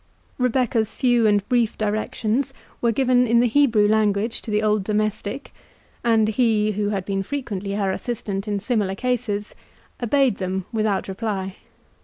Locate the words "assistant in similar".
7.91-8.95